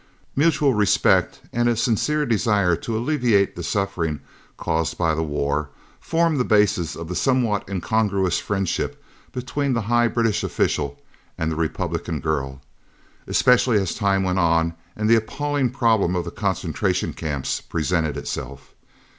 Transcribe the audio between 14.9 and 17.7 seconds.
and the appalling problem of the concentration camps